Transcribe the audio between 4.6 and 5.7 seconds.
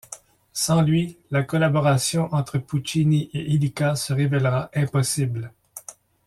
impossible.